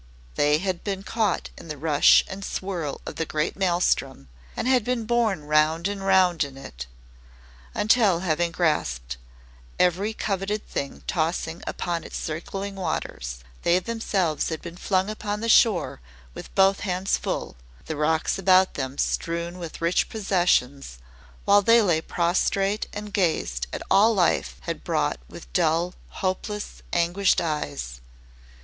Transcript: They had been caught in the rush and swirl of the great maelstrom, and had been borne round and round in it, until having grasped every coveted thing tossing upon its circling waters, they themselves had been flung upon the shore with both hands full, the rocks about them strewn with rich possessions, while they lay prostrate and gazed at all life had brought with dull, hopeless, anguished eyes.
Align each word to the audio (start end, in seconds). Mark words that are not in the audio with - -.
They 0.33 0.57
had 0.57 0.83
been 0.83 1.03
caught 1.03 1.51
in 1.59 1.67
the 1.67 1.77
rush 1.77 2.23
and 2.27 2.43
swirl 2.43 3.01
of 3.05 3.17
the 3.17 3.25
great 3.27 3.55
maelstrom, 3.55 4.29
and 4.57 4.67
had 4.67 4.83
been 4.83 5.05
borne 5.05 5.43
round 5.45 5.87
and 5.87 6.03
round 6.03 6.43
in 6.43 6.57
it, 6.57 6.87
until 7.75 8.21
having 8.21 8.49
grasped 8.51 9.17
every 9.77 10.13
coveted 10.15 10.67
thing 10.67 11.03
tossing 11.05 11.61
upon 11.67 12.03
its 12.03 12.17
circling 12.17 12.73
waters, 12.73 13.43
they 13.61 13.77
themselves 13.77 14.49
had 14.49 14.59
been 14.59 14.75
flung 14.75 15.07
upon 15.07 15.39
the 15.39 15.47
shore 15.47 16.01
with 16.33 16.55
both 16.55 16.79
hands 16.79 17.15
full, 17.15 17.55
the 17.85 17.95
rocks 17.95 18.39
about 18.39 18.73
them 18.73 18.97
strewn 18.97 19.59
with 19.59 19.81
rich 19.81 20.09
possessions, 20.09 20.97
while 21.45 21.61
they 21.61 21.79
lay 21.79 22.01
prostrate 22.01 22.87
and 22.91 23.13
gazed 23.13 23.67
at 23.71 23.83
all 23.91 24.15
life 24.15 24.55
had 24.61 24.83
brought 24.83 25.19
with 25.29 25.53
dull, 25.53 25.93
hopeless, 26.09 26.81
anguished 26.91 27.39
eyes. 27.39 28.01